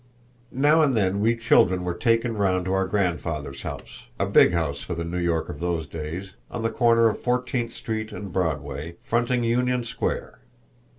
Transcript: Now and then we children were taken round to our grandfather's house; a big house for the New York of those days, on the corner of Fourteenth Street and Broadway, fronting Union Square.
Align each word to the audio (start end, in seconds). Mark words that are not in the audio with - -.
Now 0.55 0.81
and 0.81 0.97
then 0.97 1.19
we 1.21 1.35
children 1.35 1.83
were 1.83 1.93
taken 1.93 2.35
round 2.35 2.65
to 2.65 2.73
our 2.73 2.87
grandfather's 2.87 3.61
house; 3.61 4.05
a 4.17 4.25
big 4.25 4.51
house 4.51 4.81
for 4.81 4.95
the 4.95 5.03
New 5.03 5.19
York 5.19 5.47
of 5.47 5.59
those 5.59 5.85
days, 5.85 6.31
on 6.49 6.63
the 6.63 6.71
corner 6.71 7.07
of 7.07 7.21
Fourteenth 7.21 7.69
Street 7.71 8.11
and 8.11 8.33
Broadway, 8.33 8.95
fronting 9.03 9.43
Union 9.43 9.83
Square. 9.83 10.39